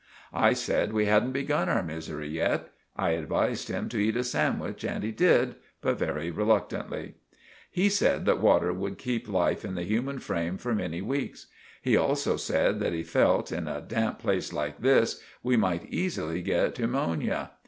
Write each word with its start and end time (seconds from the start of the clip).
I 0.33 0.53
said 0.53 0.93
we 0.93 1.05
hadn't 1.05 1.33
begun 1.33 1.69
our 1.69 1.83
missery 1.83 2.27
yet. 2.31 2.69
I 2.97 3.11
advised 3.11 3.67
him 3.67 3.87
to 3.89 3.99
eat 3.99 4.17
a 4.17 4.23
sandwich 4.23 4.83
and 4.83 5.03
he 5.03 5.11
did, 5.11 5.57
but 5.79 5.99
very 5.99 6.31
reluctantly. 6.31 7.13
He 7.69 7.87
said 7.87 8.25
that 8.25 8.39
water 8.41 8.73
would 8.73 8.97
keep 8.97 9.27
life 9.29 9.63
in 9.63 9.75
the 9.75 9.83
human 9.83 10.17
frame 10.17 10.57
for 10.57 10.73
many 10.73 11.03
weeks. 11.03 11.45
He 11.83 11.95
also 11.95 12.35
said 12.35 12.79
that 12.79 12.93
he 12.93 13.03
fealt, 13.03 13.51
in 13.51 13.67
a 13.67 13.79
damp 13.79 14.17
place 14.17 14.51
like 14.51 14.79
this, 14.81 15.21
we 15.43 15.55
might 15.55 15.87
eesily 15.91 16.43
get 16.43 16.73
pewmonia. 16.73 17.51